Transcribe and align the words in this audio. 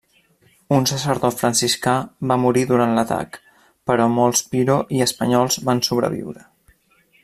Un 0.77 0.87
sacerdot 0.91 1.37
franciscà 1.41 1.93
va 2.31 2.39
morir 2.45 2.65
durant 2.71 2.95
l'atac, 2.99 3.39
però 3.91 4.11
molts 4.17 4.45
piro 4.55 4.81
i 4.99 5.05
espanyols 5.09 5.63
van 5.71 5.87
sobreviure. 5.91 6.49